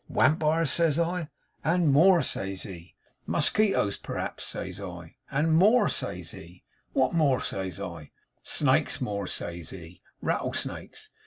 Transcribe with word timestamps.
"Wampires?" 0.09 0.71
says 0.71 0.97
I. 0.97 1.29
"And 1.63 1.91
more," 1.91 2.23
says 2.23 2.63
he. 2.63 2.95
"Musquitoes, 3.27 3.97
perhaps?" 3.97 4.45
says 4.45 4.81
I. 4.81 5.13
"And 5.29 5.53
more," 5.53 5.89
says 5.89 6.31
he. 6.31 6.63
"What 6.93 7.13
more?" 7.13 7.39
says 7.39 7.79
I. 7.79 8.09
"Snakes 8.41 8.99
more," 8.99 9.27
says 9.27 9.69
he; 9.69 10.01
"rattle 10.19 10.53
snakes. 10.53 11.11